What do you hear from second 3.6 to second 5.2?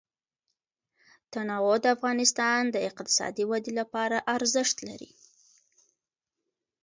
لپاره ارزښت لري.